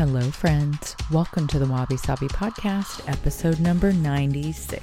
[0.00, 0.96] Hello, friends.
[1.12, 4.82] Welcome to the Wabi Sabi Podcast, episode number 96.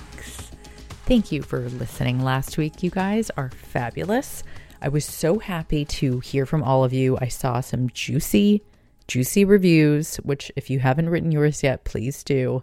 [1.07, 2.83] Thank you for listening last week.
[2.83, 4.43] You guys are fabulous.
[4.79, 7.17] I was so happy to hear from all of you.
[7.19, 8.61] I saw some juicy,
[9.07, 12.61] juicy reviews, which, if you haven't written yours yet, please do.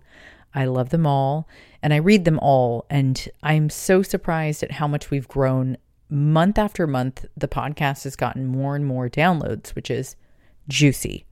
[0.55, 1.48] I love them all
[1.82, 2.86] and I read them all.
[2.89, 5.77] And I'm so surprised at how much we've grown
[6.09, 7.25] month after month.
[7.36, 10.14] The podcast has gotten more and more downloads, which is
[10.68, 11.24] juicy.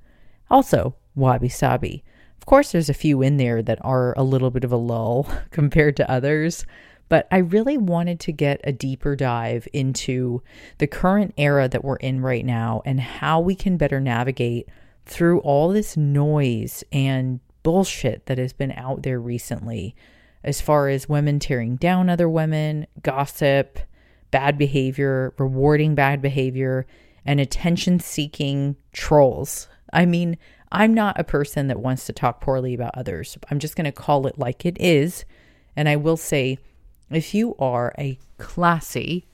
[0.51, 2.05] Also, wabi sabi.
[2.39, 5.29] Of course, there's a few in there that are a little bit of a lull
[5.51, 6.67] compared to others,
[7.09, 10.43] but I really wanted to get a deeper dive into
[10.79, 14.69] the current era that we're in right now and how we can better navigate
[15.05, 19.95] through all this noise and bullshit that has been out there recently
[20.45, 23.79] as far as women tearing down other women, gossip,
[24.31, 26.87] bad behavior, rewarding bad behavior,
[27.25, 29.69] and attention seeking trolls.
[29.93, 30.37] I mean,
[30.73, 33.37] I'm not a person that wants to talk poorly about others.
[33.51, 35.27] I'm just going to call it like it is.
[35.77, 36.59] And I will say,
[37.11, 39.27] if you are a classy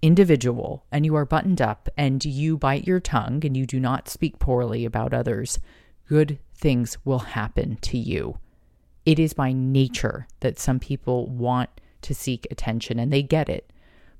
[0.00, 4.08] individual and you are buttoned up and you bite your tongue and you do not
[4.08, 5.58] speak poorly about others,
[6.08, 8.38] good things will happen to you.
[9.04, 11.70] It is by nature that some people want
[12.02, 13.72] to seek attention and they get it,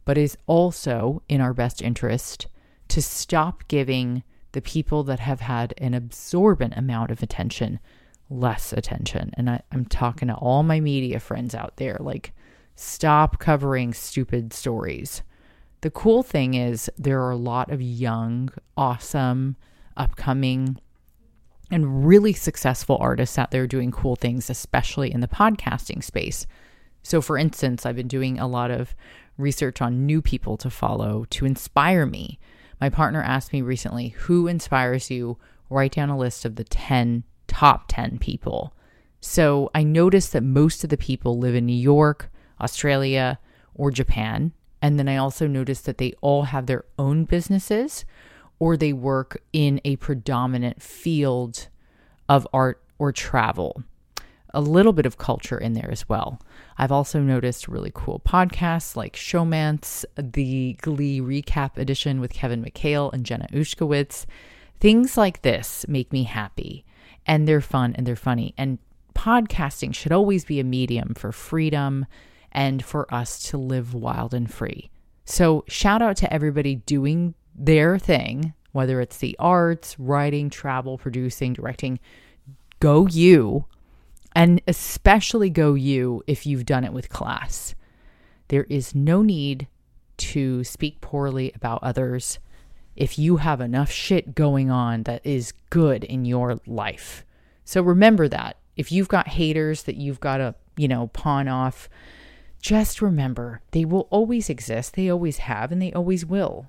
[0.04, 2.48] but it is also in our best interest
[2.88, 7.78] to stop giving the people that have had an absorbent amount of attention
[8.30, 9.32] less attention.
[9.34, 12.32] And I, I'm talking to all my media friends out there like,
[12.76, 15.22] stop covering stupid stories.
[15.82, 19.56] The cool thing is, there are a lot of young, awesome,
[19.96, 20.78] upcoming
[21.70, 26.46] and really successful artists out there doing cool things, especially in the podcasting space.
[27.02, 28.94] So, for instance, I've been doing a lot of
[29.38, 32.38] research on new people to follow to inspire me.
[32.80, 35.38] My partner asked me recently, Who inspires you?
[35.68, 38.74] Write down a list of the 10 top 10 people.
[39.20, 42.30] So, I noticed that most of the people live in New York,
[42.60, 43.38] Australia,
[43.74, 44.52] or Japan.
[44.80, 48.06] And then I also noticed that they all have their own businesses
[48.58, 51.68] or they work in a predominant field
[52.28, 53.82] of art or travel.
[54.52, 56.40] A little bit of culture in there as well.
[56.76, 63.12] I've also noticed really cool podcasts like Showmance, the Glee recap edition with Kevin McHale
[63.12, 64.26] and Jenna Ushkowitz.
[64.80, 66.84] Things like this make me happy
[67.26, 68.54] and they're fun and they're funny.
[68.58, 68.78] And
[69.14, 72.06] podcasting should always be a medium for freedom
[72.52, 74.90] and for us to live wild and free.
[75.24, 81.52] So, shout out to everybody doing their thing, whether it's the arts, writing, travel, producing,
[81.52, 82.00] directing.
[82.80, 83.66] Go you,
[84.32, 87.74] and especially go you if you've done it with class.
[88.48, 89.68] There is no need
[90.18, 92.38] to speak poorly about others
[92.96, 97.24] if you have enough shit going on that is good in your life.
[97.64, 98.56] So remember that.
[98.76, 101.88] If you've got haters that you've got to, you know, pawn off,
[102.60, 104.94] just remember they will always exist.
[104.94, 106.68] They always have and they always will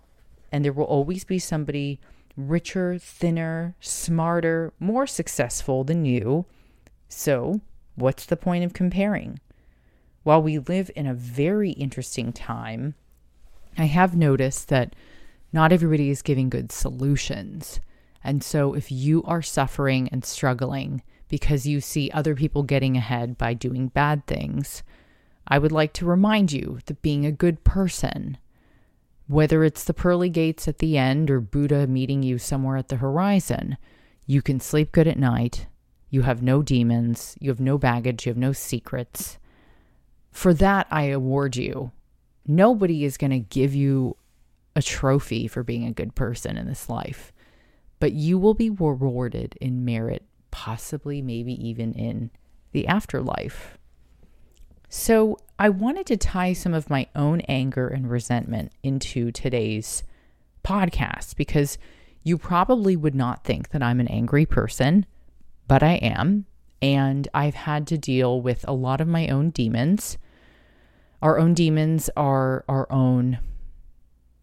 [0.52, 2.00] and there will always be somebody
[2.36, 6.46] richer, thinner, smarter, more successful than you.
[7.14, 7.60] So,
[7.96, 9.42] what's the point of comparing?
[10.24, 12.96] While we live in a very interesting time,
[13.78, 14.96] I have noticed that
[15.52, 17.82] not everybody is giving good solutions.
[18.24, 23.38] And so, if you are suffering and struggling because you see other people getting ahead
[23.38, 24.82] by doing bad things,
[25.46, 28.38] I would like to remind you that being a good person,
[29.28, 32.98] whether it's the pearly gates at the end or Buddha meeting you somewhere at the
[32.98, 33.78] horizon,
[34.26, 35.68] you can sleep good at night.
[36.12, 37.36] You have no demons.
[37.40, 38.26] You have no baggage.
[38.26, 39.40] You have no secrets.
[40.30, 41.92] For that, I award you.
[42.46, 44.18] Nobody is going to give you
[44.76, 47.34] a trophy for being a good person in this life,
[48.00, 52.32] but you will be rewarded in merit, possibly, maybe even in
[52.72, 53.78] the afterlife.
[54.90, 60.04] So I wanted to tie some of my own anger and resentment into today's
[60.64, 61.78] podcast because
[62.24, 65.06] you probably would not think that I'm an angry person,
[65.72, 66.48] but I am.
[66.82, 70.18] And I've had to deal with a lot of my own demons.
[71.22, 73.40] Our own demons are our own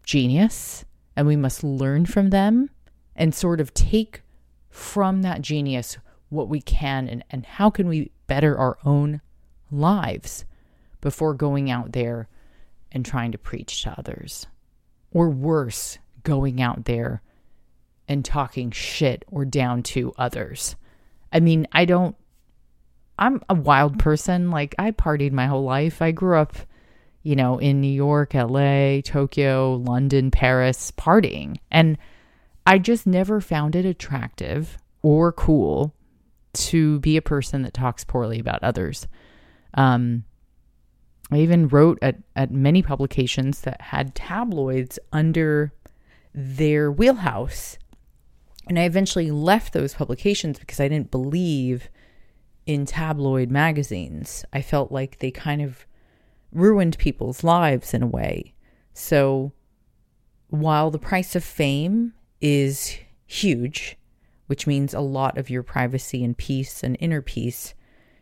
[0.03, 0.85] genius,
[1.15, 2.71] and we must learn from them
[3.15, 4.23] and sort of take
[4.71, 5.99] from that genius
[6.29, 9.21] what we can and, and how can we better our own
[9.69, 10.45] lives
[10.99, 12.27] before going out there
[12.91, 14.47] and trying to preach to others.
[15.11, 17.21] Or worse, going out there
[18.07, 20.75] and talking shit or down to others.
[21.31, 22.15] I mean, I don't,
[23.17, 24.49] I'm a wild person.
[24.51, 26.01] Like, I partied my whole life.
[26.01, 26.55] I grew up,
[27.23, 31.57] you know, in New York, LA, Tokyo, London, Paris, partying.
[31.69, 31.97] And
[32.65, 35.93] I just never found it attractive or cool
[36.53, 39.07] to be a person that talks poorly about others.
[39.73, 40.23] Um,
[41.31, 45.73] I even wrote at, at many publications that had tabloids under
[46.33, 47.78] their wheelhouse.
[48.69, 51.89] And I eventually left those publications because I didn't believe
[52.67, 54.45] in tabloid magazines.
[54.53, 55.87] I felt like they kind of
[56.53, 58.53] ruined people's lives in a way.
[58.93, 59.53] So
[60.49, 63.97] while the price of fame is huge,
[64.45, 67.73] which means a lot of your privacy and peace and inner peace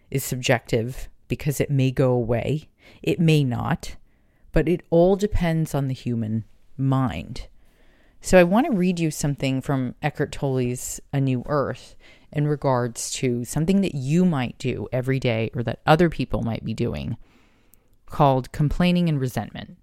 [0.10, 2.70] is subjective because it may go away,
[3.04, 3.98] it may not,
[4.54, 6.46] but it all depends on the human
[6.78, 7.48] mind.
[8.28, 11.96] So I want to read you something from Eckhart Tolle's A New Earth
[12.30, 16.66] in regards to something that you might do every day or that other people might
[16.66, 17.16] be doing
[18.06, 19.78] called complaining and resentment.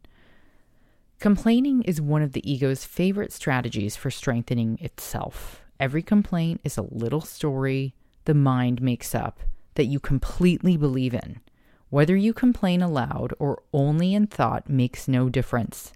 [1.20, 5.62] Complaining is one of the ego's favorite strategies for strengthening itself.
[5.81, 7.94] Every complaint is a little story
[8.26, 9.41] the mind makes up
[9.76, 11.41] that you completely believe in.
[11.88, 15.94] Whether you complain aloud or only in thought makes no difference.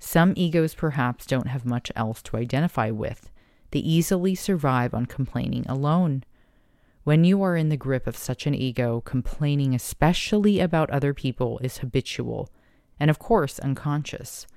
[0.00, 3.30] Some egos perhaps don't have much else to identify with.
[3.70, 6.24] They easily survive on complaining alone.
[7.04, 11.60] When you are in the grip of such an ego, complaining, especially about other people,
[11.62, 12.50] is habitual
[12.98, 14.48] and, of course, unconscious,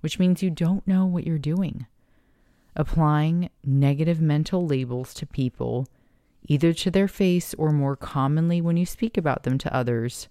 [0.00, 1.86] which means you don't know what you're doing
[2.78, 5.86] applying negative mental labels to people,
[6.46, 10.28] either to their face or more commonly when you speak about them to others,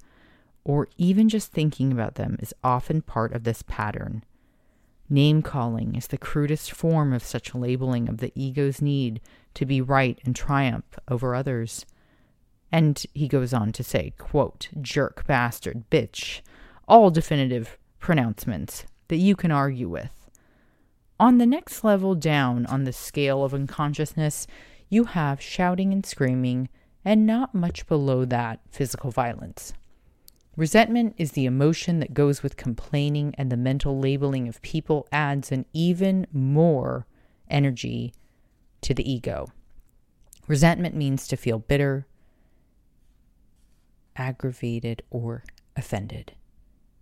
[0.63, 4.23] or even just thinking about them, is often part of this pattern.
[5.09, 9.21] Name calling is the crudest form of such labeling of the ego's need
[9.53, 11.85] to be right and triumph over others.
[12.71, 16.41] And he goes on to say, quote, jerk, bastard, bitch,
[16.87, 20.29] all definitive pronouncements that you can argue with.
[21.19, 24.45] On the next level down on the scale of unconsciousness,
[24.89, 26.69] you have shouting and screaming,
[27.03, 29.73] and not much below that, physical violence.
[30.57, 35.51] Resentment is the emotion that goes with complaining, and the mental labeling of people adds
[35.51, 37.05] an even more
[37.47, 38.11] energy
[38.81, 39.47] to the ego.
[40.47, 42.07] Resentment means to feel bitter,
[44.15, 45.43] aggravated, or
[45.75, 46.33] offended.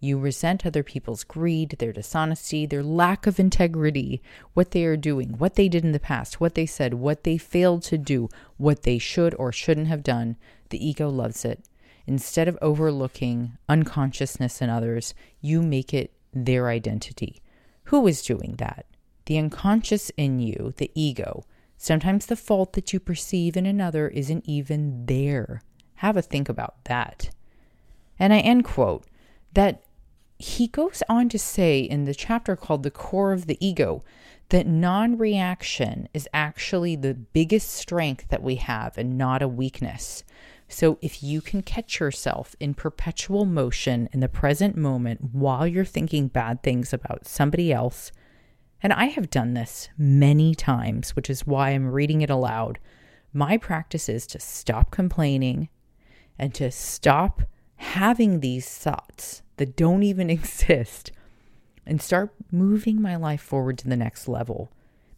[0.02, 4.22] You resent other people's greed, their dishonesty, their lack of integrity,
[4.54, 7.38] what they are doing, what they did in the past, what they said, what they
[7.38, 10.36] failed to do, what they should or shouldn't have done.
[10.72, 11.64] The ego loves it.
[12.08, 17.42] Instead of overlooking unconsciousness in others, you make it their identity.
[17.86, 18.86] Who is doing that?
[19.26, 21.46] The unconscious in you, the ego.
[21.78, 25.62] Sometimes the fault that you perceive in another isn't even there.
[25.96, 27.30] Have a think about that.
[28.20, 29.06] And I end quote
[29.54, 29.84] that
[30.38, 34.04] he goes on to say in the chapter called The Core of the Ego
[34.50, 40.24] that non reaction is actually the biggest strength that we have and not a weakness.
[40.68, 45.86] So, if you can catch yourself in perpetual motion in the present moment while you're
[45.86, 48.12] thinking bad things about somebody else,
[48.82, 52.80] and I have done this many times, which is why I'm reading it aloud,
[53.32, 55.70] my practice is to stop complaining
[56.40, 57.44] and to stop
[57.78, 61.12] having these thoughts that don't even exist
[61.86, 64.72] and start moving my life forward to the next level.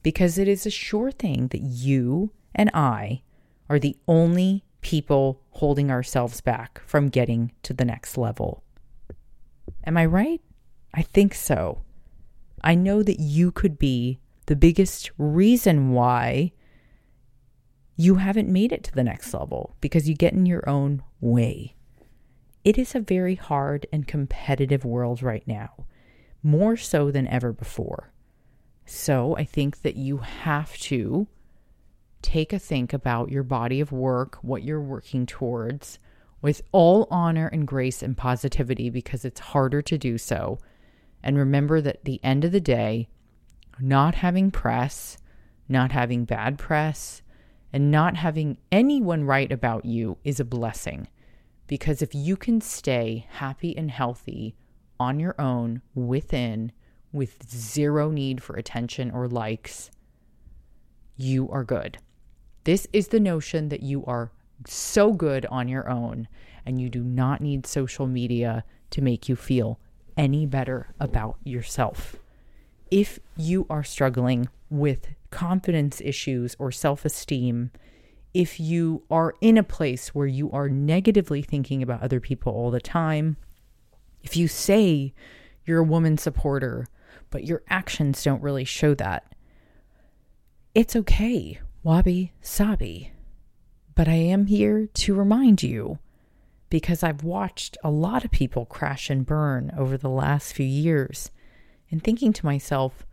[0.04, 3.22] Because it is a sure thing that you and I
[3.70, 8.64] are the only people holding ourselves back from getting to the next level.
[9.84, 10.40] Am I right?
[10.94, 11.82] I think so.
[12.64, 16.54] I know that you could be the biggest reason why
[17.98, 21.76] you haven't made it to the next level because you get in your own way.
[22.64, 25.86] It is a very hard and competitive world right now,
[26.42, 28.14] more so than ever before.
[28.86, 31.28] So I think that you have to
[32.22, 36.00] take a think about your body of work, what you're working towards,
[36.42, 40.60] with all honor and grace and positivity because it's harder to do so.
[41.24, 43.08] And remember that at the end of the day,
[43.80, 45.18] not having press,
[45.68, 47.22] not having bad press,
[47.74, 51.08] and not having anyone write about you is a blessing.
[51.68, 54.56] Because if you can stay happy and healthy
[55.00, 56.72] on your own within
[57.12, 59.92] with zero need for attention or likes,
[61.18, 61.98] you are good.
[62.68, 64.30] This is the notion that you are
[64.66, 66.28] so good on your own
[66.66, 69.80] and you do not need social media to make you feel
[70.18, 72.18] any better about yourself.
[72.92, 77.72] If you are struggling with confidence issues or self esteem,
[78.34, 82.70] if you are in a place where you are negatively thinking about other people all
[82.70, 83.38] the time,
[84.24, 85.14] if you say
[85.66, 86.86] you're a woman supporter,
[87.30, 89.32] but your actions don't really show that,
[90.76, 91.62] it's okay.
[91.88, 93.14] Wabi sabi.
[93.96, 96.00] But I am here to remind you
[96.70, 101.32] because I've watched a lot of people crash and burn over the last few years
[101.90, 103.06] and thinking to myself,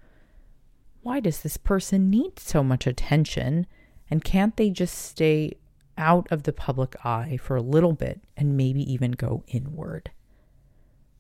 [1.03, 3.69] why does this person need so much attention?
[4.11, 5.53] And can't they just stay
[5.97, 10.11] out of the public eye for a little bit and maybe even go inward?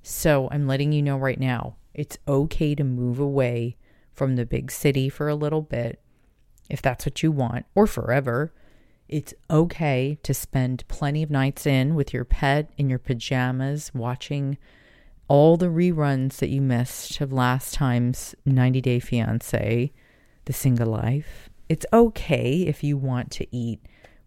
[0.02, 3.76] So I'm letting you know right now it's okay to move away
[4.12, 6.00] from the big city for a little bit
[6.68, 8.52] if that's what you want, or forever.
[9.08, 14.56] It's okay to spend plenty of nights in with your pet in your pajamas watching
[15.28, 19.92] all the reruns that you missed of last time's 90 Day Fiancé,
[20.46, 21.48] The Single Life.
[21.68, 23.80] It's okay if you want to eat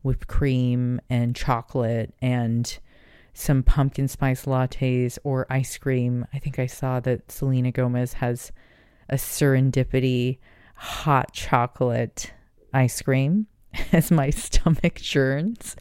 [0.03, 2.77] whipped cream and chocolate and
[3.33, 6.25] some pumpkin spice lattes or ice cream.
[6.33, 8.51] I think I saw that Selena Gomez has
[9.09, 10.39] a serendipity
[10.77, 12.33] hot chocolate
[12.73, 13.47] ice cream
[13.91, 15.75] as my stomach churns.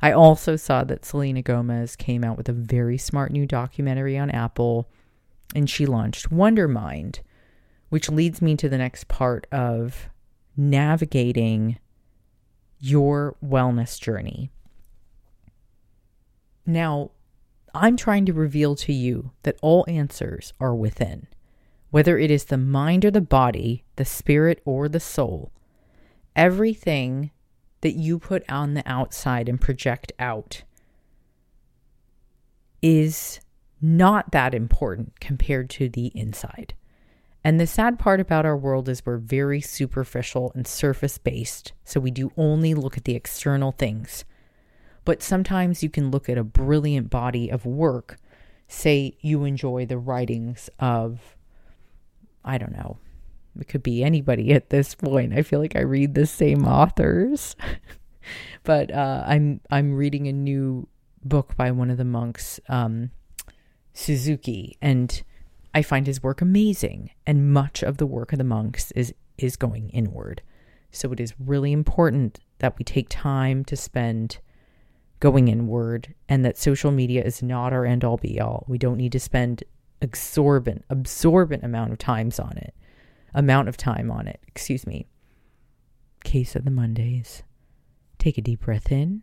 [0.00, 4.30] I also saw that Selena Gomez came out with a very smart new documentary on
[4.30, 4.88] Apple
[5.54, 7.20] and she launched Wondermind,
[7.90, 10.08] which leads me to the next part of
[10.56, 11.78] navigating
[12.80, 14.50] your wellness journey.
[16.66, 17.10] Now,
[17.74, 21.26] I'm trying to reveal to you that all answers are within.
[21.92, 25.52] Whether it is the mind or the body, the spirit or the soul,
[26.34, 27.30] everything
[27.82, 30.62] that you put on the outside and project out
[32.80, 33.40] is
[33.82, 36.72] not that important compared to the inside.
[37.44, 41.74] And the sad part about our world is we're very superficial and surface based.
[41.84, 44.24] So we do only look at the external things.
[45.04, 48.16] But sometimes you can look at a brilliant body of work.
[48.66, 51.36] Say you enjoy the writings of,
[52.44, 52.98] I don't know,
[53.58, 55.34] it could be anybody at this point.
[55.34, 57.56] I feel like I read the same authors.
[58.64, 60.88] but uh, I'm I'm reading a new
[61.24, 63.10] book by one of the monks, um,
[63.92, 65.22] Suzuki, and
[65.74, 67.10] I find his work amazing.
[67.26, 70.42] And much of the work of the monks is is going inward.
[70.90, 74.38] So it is really important that we take time to spend
[75.20, 78.64] going inward and that social media is not our end all be all.
[78.68, 79.64] We don't need to spend
[80.02, 82.74] exorbitant absorbent amount of times on it.
[83.32, 85.06] Amount of time on it, excuse me.
[86.24, 87.42] Case of the Mondays.
[88.18, 89.22] Take a deep breath in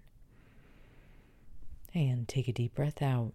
[1.94, 3.34] and take a deep breath out.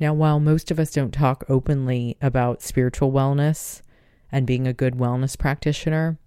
[0.00, 3.80] Now, while most of us don't talk openly about spiritual wellness
[4.30, 6.18] and being a good wellness practitioner,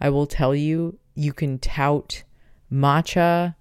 [0.00, 2.24] I will tell you you can tout
[2.72, 3.54] matcha,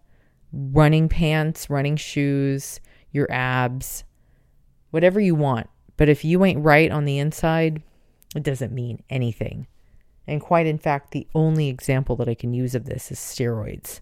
[0.53, 2.79] running pants, running shoes,
[3.11, 4.04] your abs,
[4.95, 5.69] whatever you want.
[5.97, 7.83] But if you ain't right on the inside,
[8.33, 9.67] it doesn't mean anything.
[10.25, 13.99] And quite in fact, the only example that I can use of this is steroids.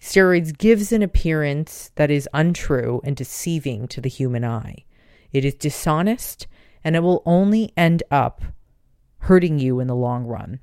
[0.00, 4.84] Steroids gives an appearance that is untrue and deceiving to the human eye.
[5.32, 6.48] It is dishonest
[6.82, 8.42] and it will only end up
[9.20, 10.58] hurting you in the long run.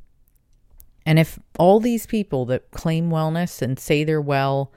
[1.05, 4.73] And if all these people that claim wellness and say they're well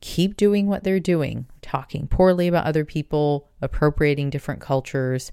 [0.00, 5.32] keep doing what they're doing, talking poorly about other people, appropriating different cultures,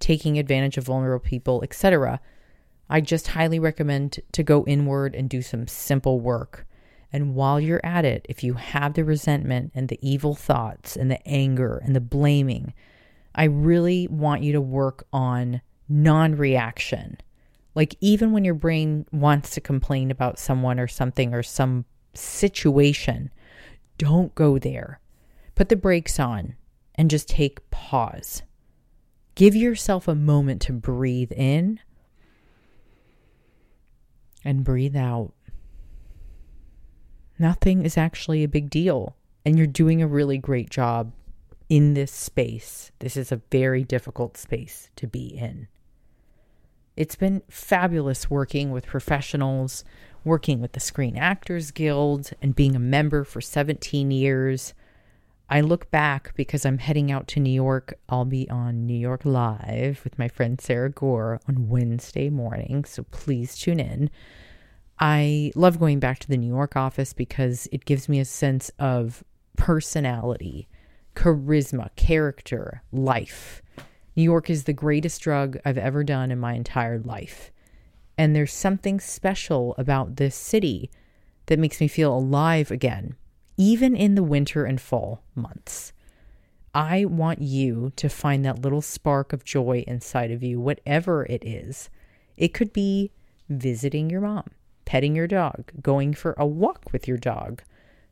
[0.00, 2.20] taking advantage of vulnerable people, etc.,
[2.90, 6.66] I just highly recommend to go inward and do some simple work.
[7.12, 11.10] And while you're at it, if you have the resentment and the evil thoughts and
[11.10, 12.72] the anger and the blaming,
[13.34, 17.18] I really want you to work on non reaction.
[17.74, 21.84] Like, even when your brain wants to complain about someone or something or some
[22.14, 23.30] situation,
[23.98, 25.00] don't go there.
[25.54, 26.54] Put the brakes on
[26.94, 28.42] and just take pause.
[29.34, 31.80] Give yourself a moment to breathe in
[34.44, 35.32] and breathe out.
[37.38, 39.14] Nothing is actually a big deal,
[39.44, 41.12] and you're doing a really great job
[41.68, 42.90] in this space.
[42.98, 45.68] This is a very difficult space to be in.
[46.96, 49.84] It's been fabulous working with professionals,
[50.28, 54.74] working with the Screen Actors Guild, and being a member for 17 years.
[55.50, 57.98] I look back because I'm heading out to New York.
[58.08, 63.02] I'll be on New York Live with my friend Sara Gore on Wednesday morning, so
[63.04, 64.10] please tune in.
[65.00, 68.70] I love going back to the New York office because it gives me a sense
[68.78, 69.24] of
[69.56, 70.68] personality,
[71.16, 73.62] charisma, character, life.
[74.16, 77.52] New York is the greatest drug I've ever done in my entire life.
[78.18, 80.90] And there's something special about this city
[81.46, 83.14] that makes me feel alive again,
[83.56, 85.92] even in the winter and fall months.
[86.74, 91.44] I want you to find that little spark of joy inside of you, whatever it
[91.44, 91.88] is.
[92.36, 93.12] It could be
[93.48, 94.50] visiting your mom,
[94.84, 97.62] petting your dog, going for a walk with your dog,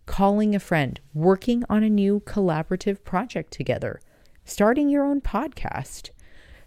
[0.07, 4.01] calling a friend, working on a new collaborative project together,
[4.45, 6.11] starting your own podcast,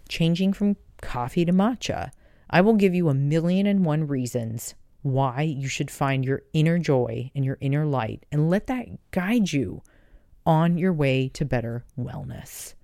[0.08, 2.10] changing from coffee to matcha.
[2.50, 6.78] I will give you a million and one reasons why you should find your inner
[6.78, 9.82] joy and your inner light and let that guide you
[10.44, 12.74] on your way to better wellness.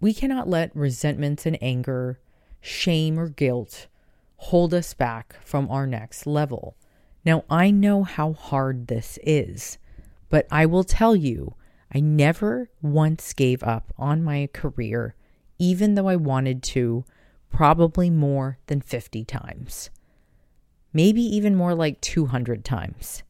[0.00, 2.20] We cannot let resentments and anger,
[2.60, 3.88] shame or guilt
[4.36, 6.76] hold us back from our next level.
[7.24, 9.78] Now, I know how hard this is,
[10.28, 11.54] but I will tell you,
[11.94, 15.14] I never once gave up on my career,
[15.58, 17.04] even though I wanted to,
[17.50, 19.90] probably more than 50 times.
[20.92, 23.22] Maybe even more like 200 times.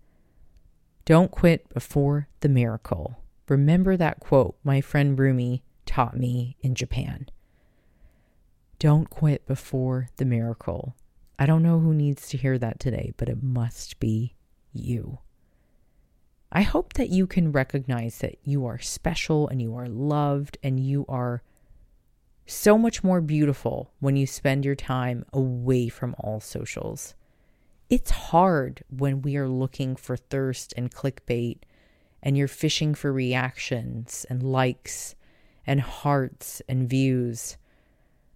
[1.04, 3.18] Don't quit before the miracle.
[3.48, 7.28] Remember that quote my friend Rumi taught me in Japan.
[8.78, 10.94] Don't quit before the miracle.
[11.38, 14.34] I don't know who needs to hear that today, but it must be
[14.72, 15.18] you.
[16.52, 20.78] I hope that you can recognize that you are special and you are loved and
[20.78, 21.42] you are
[22.46, 27.14] so much more beautiful when you spend your time away from all socials.
[27.90, 31.58] It's hard when we are looking for thirst and clickbait
[32.22, 35.14] and you're fishing for reactions and likes
[35.66, 37.56] and hearts and views.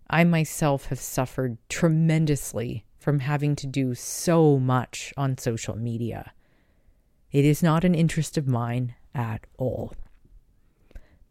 [0.09, 6.33] I myself have suffered tremendously from having to do so much on social media.
[7.31, 9.95] It is not an interest of mine at all.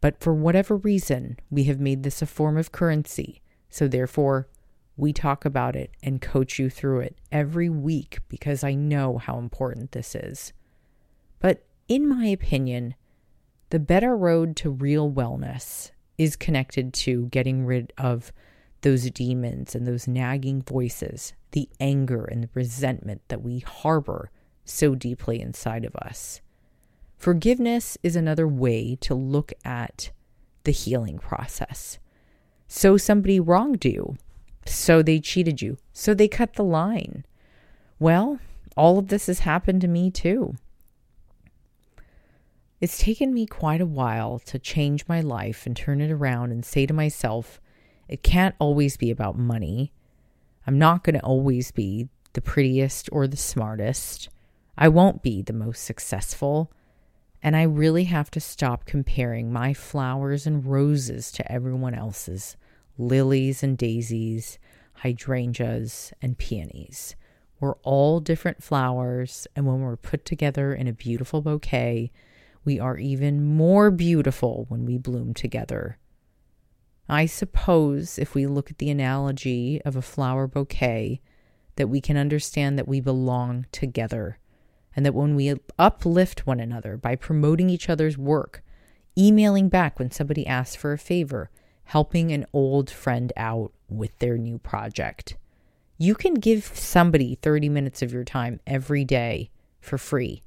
[0.00, 3.42] But for whatever reason, we have made this a form of currency.
[3.68, 4.48] So therefore,
[4.96, 9.38] we talk about it and coach you through it every week because I know how
[9.38, 10.52] important this is.
[11.38, 12.94] But in my opinion,
[13.70, 18.32] the better road to real wellness is connected to getting rid of
[18.80, 24.30] those demons and those nagging voices, the anger and the resentment that we harbor
[24.64, 26.40] so deeply inside of us.
[27.18, 30.12] Forgiveness is another way to look at
[30.62, 31.98] the healing process.
[32.68, 34.16] So somebody wronged you,
[34.64, 37.24] so they cheated you, so they cut the line.
[37.98, 38.38] Well,
[38.76, 40.54] all of this has happened to me too.
[42.80, 46.64] It's taken me quite a while to change my life and turn it around and
[46.64, 47.60] say to myself,
[48.06, 49.92] it can't always be about money.
[50.68, 54.28] I'm not going to always be the prettiest or the smartest.
[54.76, 56.70] I won't be the most successful.
[57.42, 62.56] And I really have to stop comparing my flowers and roses to everyone else's
[62.98, 64.58] lilies and daisies,
[64.94, 67.14] hydrangeas and peonies.
[67.60, 72.10] We're all different flowers, and when we're put together in a beautiful bouquet,
[72.64, 75.98] we are even more beautiful when we bloom together.
[77.08, 81.20] I suppose if we look at the analogy of a flower bouquet,
[81.76, 84.38] that we can understand that we belong together,
[84.98, 88.64] and that when we uplift one another by promoting each other's work,
[89.16, 91.50] emailing back when somebody asks for a favor,
[91.84, 95.36] helping an old friend out with their new project,
[95.98, 100.42] you can give somebody 30 minutes of your time every day for free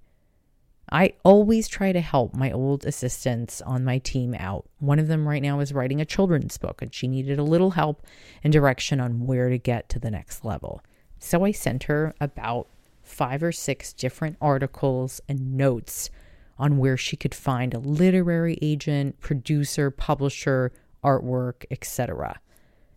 [0.92, 4.66] I always try to help my old assistants on my team out.
[4.80, 7.72] One of them right now is writing a children's book, and she needed a little
[7.72, 8.06] help
[8.44, 10.82] and direction on where to get to the next level.
[11.18, 12.68] So I sent her about
[13.04, 16.10] five or six different articles and notes
[16.58, 20.72] on where she could find a literary agent, producer, publisher,
[21.04, 22.40] artwork, etc.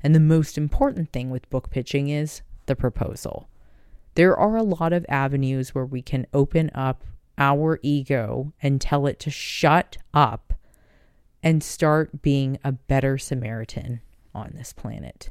[0.02, 3.48] And the most important thing with book pitching is the proposal.
[4.14, 7.04] There are a lot of avenues where we can open up
[7.38, 10.52] our ego and tell it to shut up
[11.42, 14.00] and start being a better Samaritan
[14.34, 15.30] on this planet.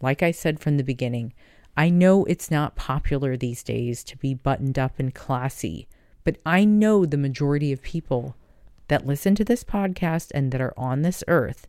[0.00, 1.34] Like I said from the beginning,
[1.80, 5.88] I know it's not popular these days to be buttoned up and classy,
[6.24, 8.36] but I know the majority of people
[8.88, 11.66] that listen to this podcast and that are on this earth.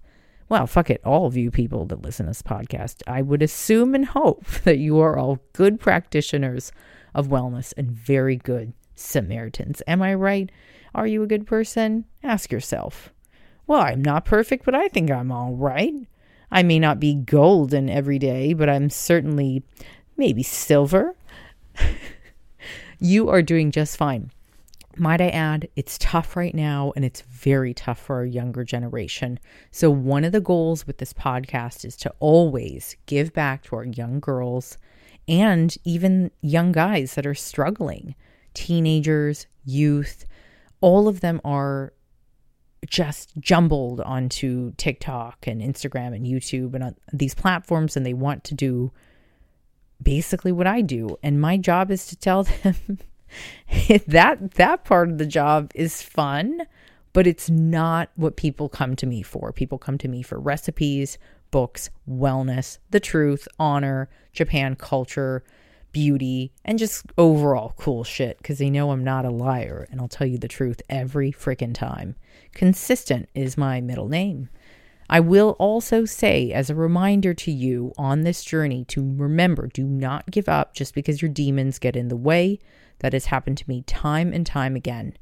[0.49, 3.95] Well, fuck it, all of you people that listen to this podcast, I would assume
[3.95, 6.73] and hope that you are all good practitioners
[7.15, 9.81] of wellness and very good Samaritans.
[9.87, 10.51] Am I right?
[10.93, 12.03] Are you a good person?
[12.21, 13.13] Ask yourself.
[13.65, 15.93] Well, I'm not perfect, but I think I'm all right.
[16.51, 19.63] I may not be golden every day, but I'm certainly
[20.17, 21.15] maybe silver.
[22.99, 24.31] you are doing just fine.
[24.97, 29.39] Might I add, it's tough right now and it's very tough for our younger generation.
[29.71, 33.85] So, one of the goals with this podcast is to always give back to our
[33.85, 34.77] young girls
[35.27, 38.15] and even young guys that are struggling
[38.53, 40.25] teenagers, youth,
[40.81, 41.93] all of them are
[42.87, 48.55] just jumbled onto TikTok and Instagram and YouTube and these platforms, and they want to
[48.55, 48.91] do
[50.01, 51.17] basically what I do.
[51.23, 52.75] And my job is to tell them
[54.07, 56.61] that that part of the job is fun,
[57.13, 59.51] but it's not what people come to me for.
[59.51, 61.17] People come to me for recipes,
[61.51, 65.43] books, wellness, the truth, honor, Japan culture,
[65.91, 70.07] beauty, and just overall cool shit because they know I'm not a liar and I'll
[70.07, 72.15] tell you the truth every freaking time.
[72.53, 74.49] Consistent is my middle name.
[75.13, 79.83] I will also say, as a reminder to you on this journey, to remember do
[79.83, 82.59] not give up just because your demons get in the way.
[82.99, 85.17] That has happened to me time and time again.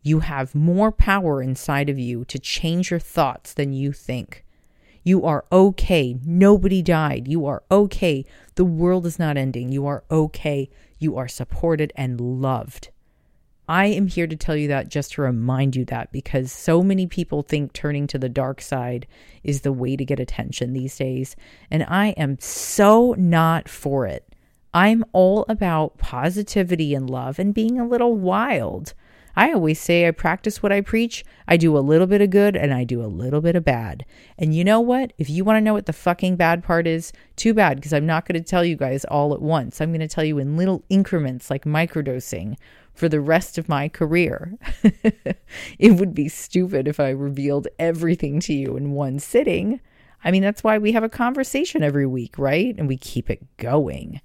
[0.00, 4.44] You have more power inside of you to change your thoughts than you think.
[5.02, 6.16] You are okay.
[6.24, 7.26] Nobody died.
[7.26, 8.24] You are okay.
[8.54, 9.72] The world is not ending.
[9.72, 10.70] You are okay.
[11.00, 12.90] You are supported and loved.
[13.68, 17.06] I am here to tell you that just to remind you that because so many
[17.06, 19.06] people think turning to the dark side
[19.44, 21.36] is the way to get attention these days.
[21.70, 24.26] And I am so not for it.
[24.74, 28.94] I'm all about positivity and love and being a little wild.
[29.34, 31.24] I always say I practice what I preach.
[31.48, 34.04] I do a little bit of good and I do a little bit of bad.
[34.38, 35.12] And you know what?
[35.18, 38.06] If you want to know what the fucking bad part is, too bad because I'm
[38.06, 39.80] not going to tell you guys all at once.
[39.80, 42.56] I'm going to tell you in little increments like microdosing
[42.94, 44.58] for the rest of my career.
[45.78, 49.80] it would be stupid if I revealed everything to you in one sitting.
[50.24, 52.74] I mean, that's why we have a conversation every week, right?
[52.78, 54.20] And we keep it going.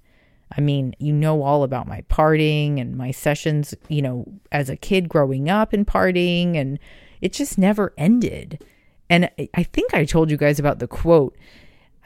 [0.56, 4.76] I mean, you know all about my partying and my sessions, you know, as a
[4.76, 6.78] kid growing up and partying, and
[7.20, 8.64] it just never ended.
[9.10, 11.36] And I think I told you guys about the quote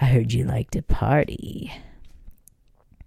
[0.01, 1.73] I heard you like to party.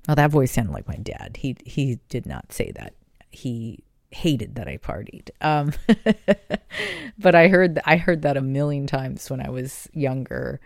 [0.07, 1.37] Well, that voice sounded like my dad.
[1.39, 2.93] He he did not say that
[3.31, 5.29] he hated that I partied.
[5.41, 5.73] Um,
[7.17, 10.59] but I heard I heard that a million times when I was younger.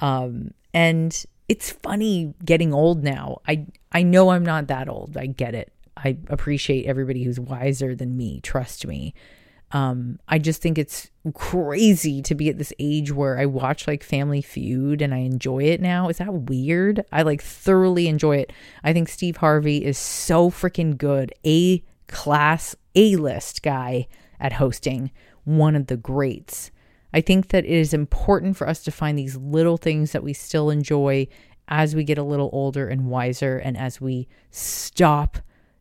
[0.00, 3.38] Um, and it's funny getting old now.
[3.46, 5.16] I I know I'm not that old.
[5.16, 5.72] I get it.
[5.96, 8.40] I appreciate everybody who's wiser than me.
[8.40, 9.14] Trust me.
[9.72, 14.02] Um, I just think it's crazy to be at this age where I watch like
[14.02, 16.08] Family Feud and I enjoy it now.
[16.08, 17.04] Is that weird?
[17.10, 18.52] I like thoroughly enjoy it.
[18.84, 21.32] I think Steve Harvey is so freaking good.
[21.46, 24.06] A class A list guy
[24.38, 25.10] at hosting,
[25.44, 26.70] one of the greats.
[27.12, 30.32] I think that it is important for us to find these little things that we
[30.32, 31.26] still enjoy
[31.68, 35.38] as we get a little older and wiser and as we stop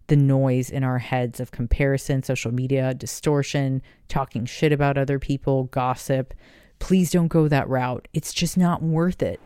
[0.07, 5.65] the noise in our heads of comparison, social media, distortion, talking shit about other people,
[5.65, 6.33] gossip.
[6.79, 8.07] Please don't go that route.
[8.13, 9.39] It's just not worth it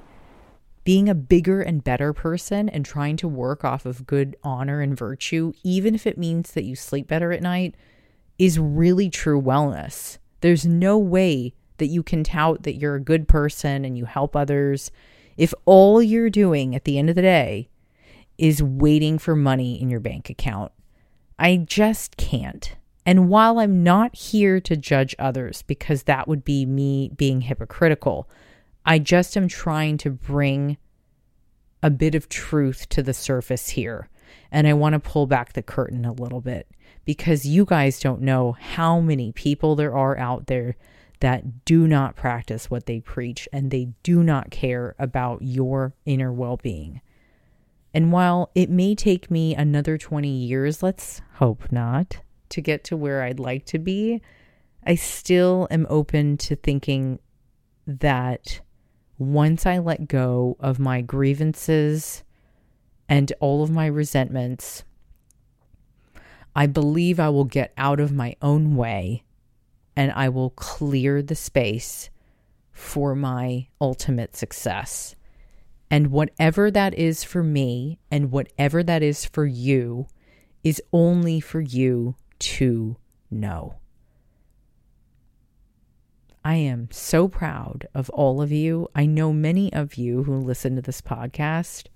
[0.86, 4.96] being a bigger and better person and trying to work off of good honor and
[4.96, 7.76] virtue, even if it means that you sleep better at night,
[8.38, 10.20] is really true wellness.
[10.42, 14.36] There's no way that you can tout that you're a good person and you help
[14.36, 14.92] others
[15.38, 17.68] if all you're doing at the end of the day
[18.38, 20.72] is waiting for money in your bank account.
[21.40, 22.76] I just can't.
[23.06, 28.30] And while I'm not here to judge others because that would be me being hypocritical,
[28.86, 30.78] I just am trying to bring
[31.82, 34.10] a bit of truth to the surface here.
[34.52, 36.68] And I want to pull back the curtain a little bit
[37.04, 40.76] because you guys don't know how many people there are out there
[41.20, 46.32] that do not practice what they preach and they do not care about your inner
[46.32, 47.02] well being.
[47.94, 52.18] And while it may take me another 20 years, let's hope not,
[52.50, 54.22] to get to where I'd like to be,
[54.84, 57.20] I still am open to thinking
[57.88, 58.60] that
[59.18, 62.24] once I let go of my grievances
[63.08, 64.84] and all of my resentments,
[66.56, 69.24] I believe I will get out of my own way
[69.96, 72.10] and I will clear the space
[72.72, 75.16] for my ultimate success.
[75.90, 80.08] And whatever that is for me and whatever that is for you
[80.64, 82.98] is only for you to
[83.32, 83.76] know.
[86.46, 88.88] I am so proud of all of you.
[88.94, 91.88] I know many of you who listen to this podcast,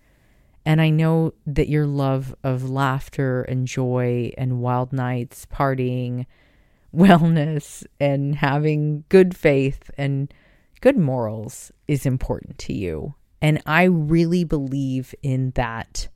[0.66, 6.26] and I know that your love of laughter and joy and wild nights, partying,
[6.96, 10.34] wellness, and having good faith and
[10.82, 13.14] good morals is important to you.
[13.44, 16.08] And I really believe in that.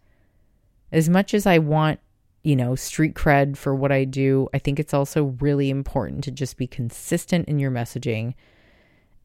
[0.91, 1.99] As much as I want
[2.43, 4.49] you know, street cred for what I do.
[4.53, 8.33] I think it's also really important to just be consistent in your messaging.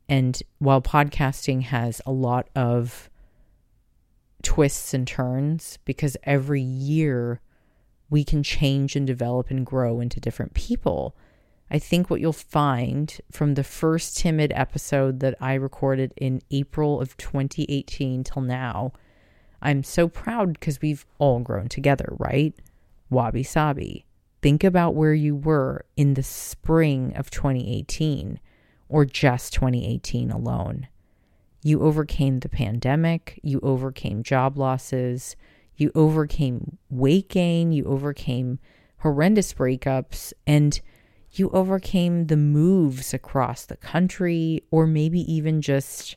[0.09, 3.11] And while podcasting has a lot of
[4.43, 7.41] twists and turns, because every year
[8.09, 11.15] we can change and develop and grow into different people.
[11.71, 17.01] I think what you'll find from the first timid episode that I recorded in April
[17.01, 18.93] of 2018 till now
[19.61, 22.55] I'm so proud because we've all grown together, right?
[23.11, 24.07] Wabi Sabi.
[24.41, 28.39] Think about where you were in the spring of 2018
[28.89, 30.89] or just 2018 alone.
[31.63, 35.35] You overcame the pandemic, you overcame job losses,
[35.77, 38.59] you overcame weight gain, you overcame
[38.99, 40.81] horrendous breakups, and
[41.33, 46.17] you overcame the moves across the country or maybe even just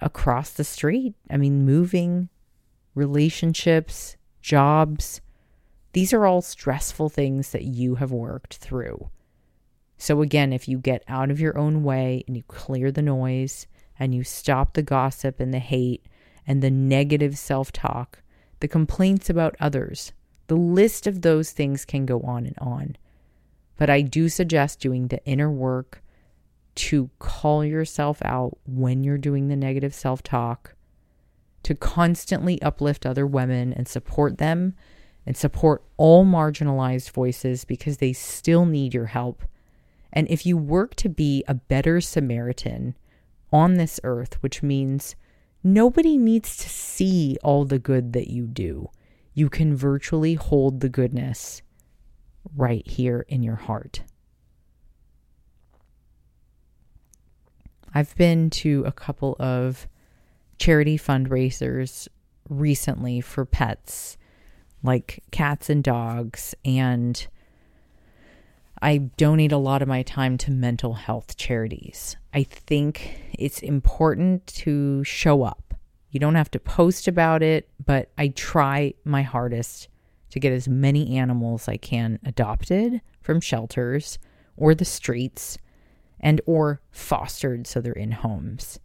[0.00, 1.14] across the street.
[1.30, 2.28] I mean, moving,
[2.94, 5.20] relationships, jobs.
[5.94, 9.10] These are all stressful things that you have worked through.
[9.96, 13.68] So, again, if you get out of your own way and you clear the noise
[13.96, 16.04] and you stop the gossip and the hate
[16.48, 18.22] and the negative self talk,
[18.58, 20.12] the complaints about others,
[20.48, 22.96] the list of those things can go on and on.
[23.76, 26.02] But I do suggest doing the inner work
[26.74, 30.74] to call yourself out when you're doing the negative self talk,
[31.62, 34.74] to constantly uplift other women and support them
[35.26, 39.42] and support all marginalized voices because they still need your help.
[40.12, 42.96] And if you work to be a better Samaritan
[43.52, 45.16] on this earth, which means
[45.62, 48.90] nobody needs to see all the good that you do,
[49.32, 51.62] you can virtually hold the goodness
[52.56, 54.02] right here in your heart.
[57.94, 59.86] I've been to a couple of
[60.58, 62.08] charity fundraisers
[62.48, 64.16] recently for pets,
[64.84, 67.26] like cats and dogs, and
[68.80, 72.16] I donate a lot of my time to mental health charities.
[72.34, 75.74] I think it's important to show up.
[76.10, 79.88] You don't have to post about it, but I try my hardest
[80.30, 84.18] to get as many animals I can adopted from shelters
[84.56, 85.58] or the streets
[86.20, 88.78] and or fostered so they're in homes.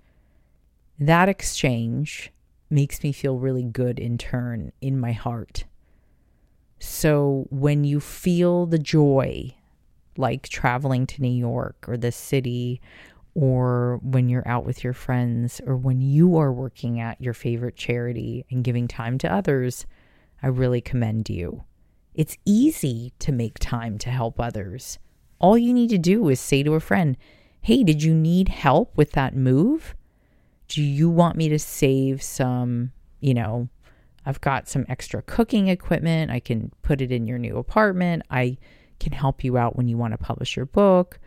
[0.98, 2.32] That exchange
[2.70, 5.66] makes me feel really good in turn in my heart.
[6.80, 9.56] So when you feel the joy
[10.18, 12.82] like traveling to New York or the city
[13.36, 17.76] or when you're out with your friends or when you are working at your favorite
[17.76, 19.86] charity and giving time to others,
[20.42, 21.64] I really commend you.
[22.14, 25.00] It's easy to make time to help others.
[25.40, 27.16] All you need to do is say to a friend,
[27.62, 29.96] Hey, did you need help with that move?
[30.68, 33.70] Do you want me to save some, you know,
[34.30, 36.30] I've got some extra cooking equipment.
[36.30, 38.22] I can put it in your new apartment.
[38.30, 38.58] I
[39.00, 41.20] can help you out when you want to publish your book.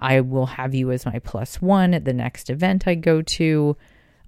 [0.00, 3.76] I will have you as my plus one at the next event I go to.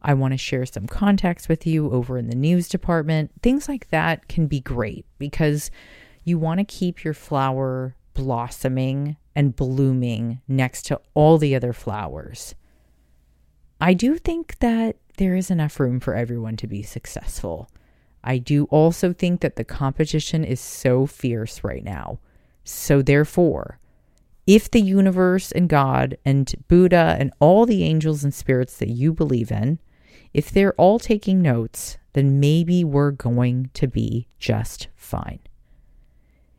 [0.01, 3.33] I want to share some contacts with you over in the news department.
[3.43, 5.73] Things like that can be great because
[6.23, 12.55] you want to keep your flower blossoming and blooming next to all the other flowers.
[13.81, 17.69] I do think that there is enough room for everyone to be successful.
[18.23, 22.19] I do also think that the competition is so fierce right now.
[22.65, 23.79] So, therefore,
[24.47, 29.13] if the universe and God and Buddha and all the angels and spirits that you
[29.13, 29.79] believe in
[30.33, 35.41] if they're all taking notes, then maybe we're going to be just fine.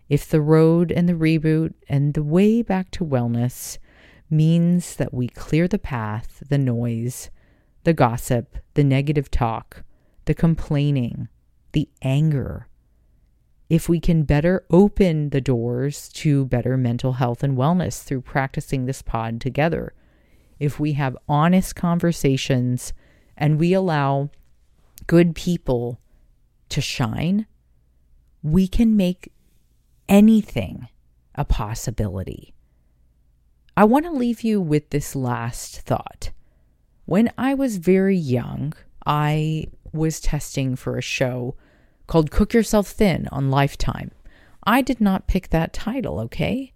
[0.10, 3.78] If the road and the reboot and the way back to wellness
[4.30, 7.30] means that we clear the path, the noise,
[7.84, 9.84] the gossip, the negative talk,
[10.26, 11.30] the complaining,
[11.72, 12.68] the anger,
[13.70, 18.86] if we can better open the doors to better mental health and wellness through practicing
[18.86, 19.94] this pod together,
[20.60, 22.94] if we have honest conversations
[23.38, 24.30] and we allow
[25.08, 26.00] good people
[26.70, 27.48] to shine,
[28.44, 29.32] we can make
[30.08, 30.88] anything
[31.36, 32.54] a possibility.
[33.76, 36.32] I want to leave you with this last thought.
[37.06, 38.74] When I was very young,
[39.06, 41.56] I was testing for a show
[42.08, 44.12] called Cook Yourself Thin on Lifetime.
[44.64, 46.74] I did not pick that title, okay?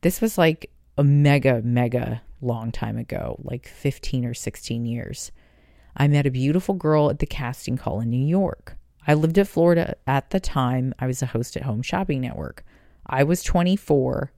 [0.00, 5.32] This was like a mega, mega long time ago, like 15 or 16 years.
[5.96, 8.76] I met a beautiful girl at the casting call in New York.
[9.06, 10.94] I lived at Florida at the time.
[10.98, 12.64] I was a host at Home Shopping Network.
[13.06, 14.32] I was 24.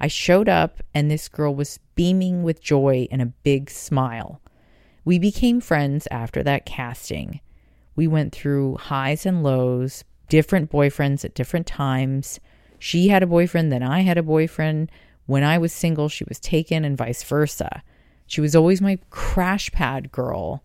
[0.00, 4.40] I showed up, and this girl was beaming with joy and a big smile.
[5.04, 7.40] We became friends after that casting.
[7.98, 12.38] We went through highs and lows, different boyfriends at different times.
[12.78, 14.92] She had a boyfriend, then I had a boyfriend.
[15.26, 17.82] When I was single, she was taken, and vice versa.
[18.28, 20.62] She was always my crash pad girl.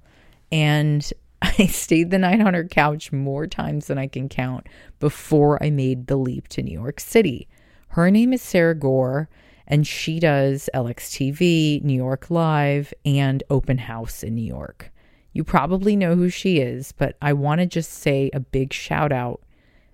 [0.52, 4.68] And I stayed the night on her couch more times than I can count
[5.00, 7.48] before I made the leap to New York City.
[7.88, 9.28] Her name is Sara Gore,
[9.66, 14.93] and she does LXTV, New York Live, and Open House in New York.
[15.34, 19.12] You probably know who she is, but I want to just say a big shout
[19.12, 19.42] out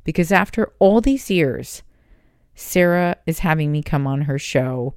[0.03, 1.81] because after all these years,
[2.55, 4.93] Sara is having me come on her show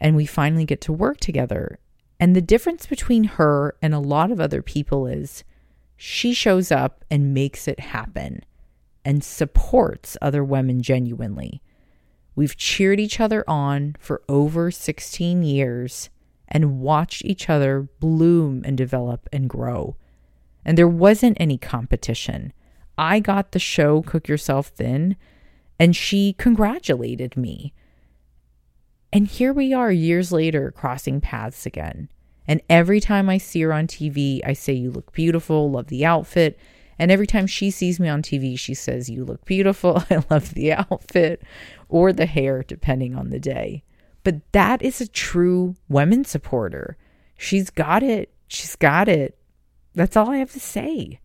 [0.00, 1.78] and we finally get to work together.
[2.20, 5.42] And the difference between her and a lot of other people is
[5.96, 8.44] she shows up and makes it happen
[9.04, 11.60] and supports other women genuinely.
[12.36, 16.10] We've cheered each other on for over 16 years
[16.52, 19.96] and watched each other bloom and develop and grow.
[20.64, 22.52] And there wasn't any competition.
[22.96, 25.16] I got the show Cook Yourself Thin,
[25.80, 27.72] and she congratulated me.
[29.12, 32.10] And here we are years later crossing paths again.
[32.46, 36.04] And every time I see her on TV, I say, You look beautiful, love the
[36.04, 36.58] outfit.
[36.98, 40.52] And every time she sees me on TV, she says, You look beautiful, I love
[40.52, 41.42] the outfit
[41.88, 43.84] or the hair, depending on the day.
[44.24, 46.96] But that is a true women supporter.
[47.36, 48.32] She's got it.
[48.46, 49.36] She's got it.
[49.94, 51.20] That's all I have to say.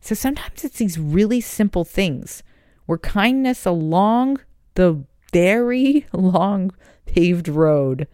[0.00, 2.42] So sometimes it's these really simple things
[2.86, 4.40] where kindness along
[4.74, 6.72] the very long
[7.06, 8.06] paved road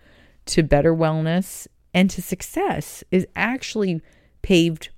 [0.47, 4.01] to better wellness and to success is actually
[4.43, 4.91] paved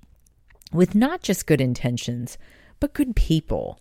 [0.71, 2.37] with not just good intentions,
[2.79, 3.79] but good people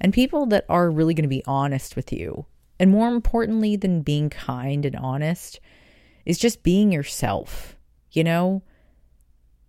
[0.00, 2.46] and people that are really going to be honest with you
[2.78, 5.60] and more importantly than being kind and honest
[6.24, 7.76] is just being yourself.
[8.10, 8.62] You know,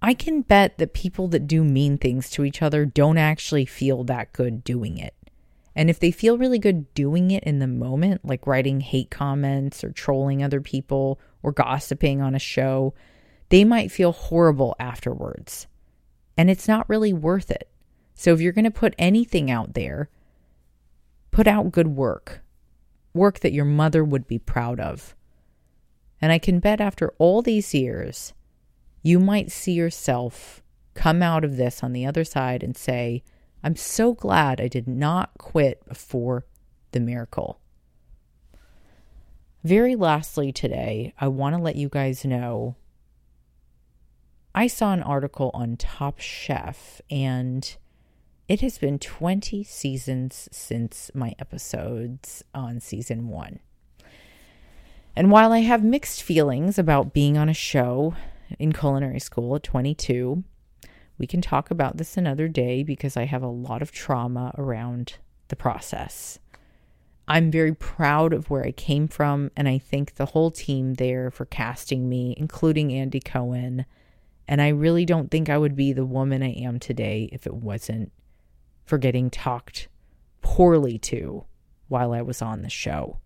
[0.02, 4.04] I can bet that people that do mean things to each other don't actually feel
[4.06, 5.13] that good doing it.
[5.76, 9.84] And if they feel really good doing it in the moment, like writing hate comments
[9.84, 12.93] or trolling other people or gossiping on a show,
[13.50, 15.67] they might feel horrible afterwards.
[16.36, 17.70] And it's not really worth it.
[18.15, 20.10] So if you're going to put anything out there,
[21.30, 22.41] put out good work
[23.17, 25.15] work that your mother would be proud of.
[26.21, 28.34] And I can bet after all these years,
[29.03, 33.23] you might see yourself come out of this on the other side and say,
[33.63, 36.45] I'm so glad I did not quit before
[36.91, 37.60] the miracle.
[39.63, 42.75] Very lastly, today, I want to let you guys know
[44.56, 47.77] I saw an article on Top Chef and
[48.47, 53.60] it has been 20 seasons since my episodes on season one.
[55.15, 58.15] And while I have mixed feelings about being on a show
[58.57, 60.43] in culinary school at 22,
[61.17, 65.15] we can talk about this another day because I have a lot of trauma around
[65.49, 66.39] the process.
[67.27, 71.29] I'm very proud of where I came from, and I thank the whole team there
[71.29, 73.86] for casting me, including Andy Cohen.
[74.47, 77.53] And I really don't think I would be the woman I am today if it
[77.55, 78.13] wasn't
[78.88, 79.89] for getting talked
[80.41, 81.45] poorly to
[81.89, 83.19] while I was on the show.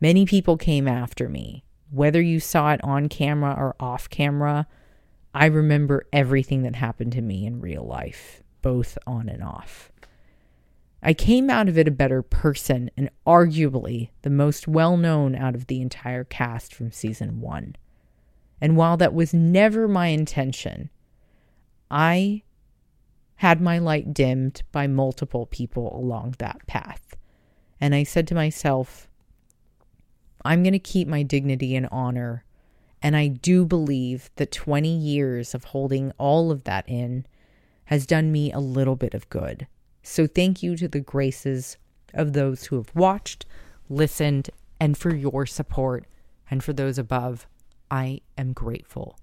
[0.00, 1.64] Many people came after me.
[1.90, 4.66] Whether you saw it on camera or off camera,
[5.34, 9.92] I remember everything that happened to me in real life, both on and off.
[11.02, 15.54] I came out of it a better person and arguably the most well known out
[15.54, 17.76] of the entire cast from season one.
[18.60, 20.90] And while that was never my intention,
[21.90, 22.42] I
[23.38, 27.16] had my light dimmed by multiple people along that path.
[27.80, 29.08] And I said to myself,
[30.44, 32.44] I'm going to keep my dignity and honor.
[33.00, 37.26] And I do believe that 20 years of holding all of that in
[37.84, 39.68] has done me a little bit of good.
[40.02, 41.76] So thank you to the graces
[42.14, 43.46] of those who have watched,
[43.88, 46.06] listened, and for your support.
[46.50, 47.46] And for those above,
[47.88, 49.16] I am grateful.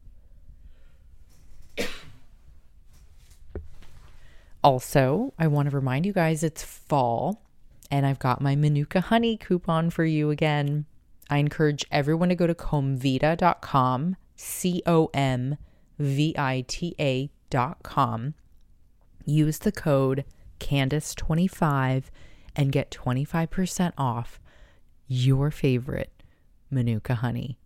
[4.65, 7.43] Also, I want to remind you guys it's fall
[7.91, 10.87] and I've got my Manuka honey coupon for you again.
[11.29, 15.57] I encourage everyone to go to comvita.com, C O M
[15.99, 18.33] V I T A.com.
[19.23, 20.25] Use the code
[20.59, 22.05] Candice25
[22.55, 24.39] and get 25% off
[25.07, 26.23] your favorite
[26.71, 27.59] Manuka honey.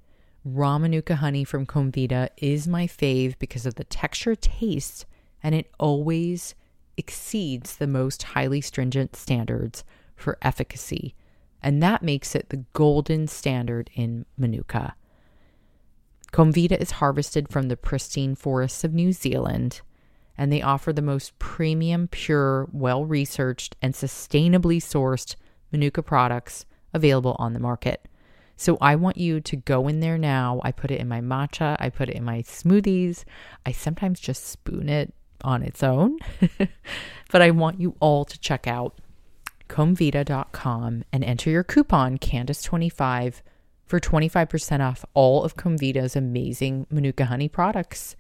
[0.43, 5.05] Raw Manuka honey from Comvita is my fave because of the texture, taste,
[5.41, 6.55] and it always
[6.99, 9.83] exceeds the most highly stringent standards
[10.15, 11.15] for efficacy,
[11.63, 14.93] and that makes it the golden standard in Manuka.
[16.31, 19.81] Comvita is harvested from the pristine forests of New Zealand,
[20.37, 25.35] and they offer the most premium, pure, well researched, and sustainably sourced
[25.71, 28.07] Manuka products available on the market.
[28.57, 30.59] So I want you to go in there now.
[30.65, 33.23] I put it in my matcha, I put it in my smoothies.
[33.65, 35.13] I sometimes just spoon it
[35.43, 36.19] on its own.
[37.31, 38.97] but I want you all to check out
[39.67, 43.41] comvita.com and enter your coupon Candice25
[43.85, 48.15] for 25% off all of Comvita's amazing Manuka honey products.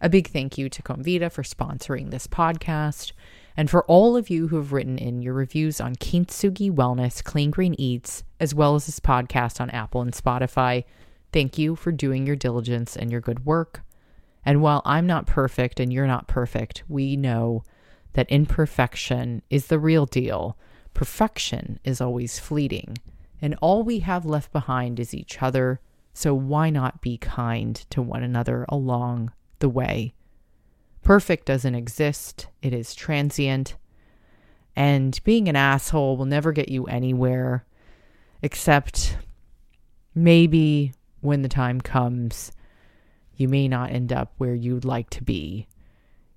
[0.00, 3.12] A big thank you to Comvita for sponsoring this podcast.
[3.56, 7.50] And for all of you who have written in your reviews on Kintsugi Wellness, Clean
[7.50, 10.84] Green Eats, as well as this podcast on Apple and Spotify,
[11.32, 13.82] thank you for doing your diligence and your good work.
[14.44, 17.62] And while I'm not perfect and you're not perfect, we know
[18.14, 20.56] that imperfection is the real deal.
[20.94, 22.98] Perfection is always fleeting.
[23.40, 25.80] And all we have left behind is each other.
[26.12, 29.32] So why not be kind to one another along
[29.62, 30.12] the way.
[31.02, 33.76] Perfect doesn't exist, it is transient.
[34.76, 37.64] And being an asshole will never get you anywhere,
[38.42, 39.16] except
[40.14, 42.52] maybe when the time comes,
[43.42, 45.66] you may not end up where you'd like to be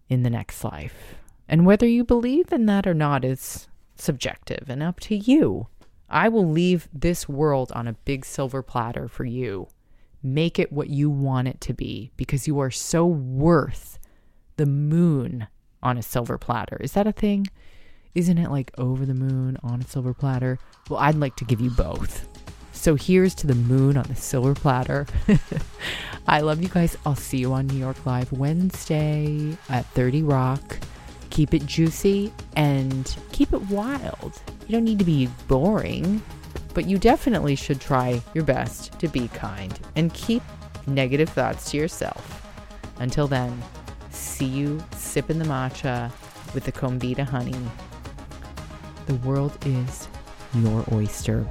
[0.10, 1.16] in the next life.
[1.48, 5.68] And whether you believe in that or not is subjective and up to you.
[6.10, 9.68] I will leave this world on a big silver platter for you.
[10.24, 14.00] Make it what you want it to be because you are so worth
[14.58, 15.48] the moon
[15.84, 16.78] on a silver platter.
[16.82, 17.48] Is that a thing?
[18.16, 20.58] Isn't it like over the moon on a silver platter?
[20.90, 22.28] Well, I'd like to give you both.
[22.86, 25.08] So here's to the moon on the silver platter.
[26.28, 26.96] I love you guys.
[27.04, 30.78] I'll see you on New York Live Wednesday at 30 Rock.
[31.32, 34.40] Keep it juicy and keep it wild.
[34.68, 36.22] You don't need to be boring
[36.76, 40.44] but you definitely should try your best to be kind and keep
[40.86, 42.48] negative thoughts to yourself.
[43.00, 43.64] Until then,
[44.12, 46.12] see you sipping the matcha
[46.54, 47.56] with the Comvita honey.
[49.08, 50.08] The world is
[50.54, 51.48] your oyster.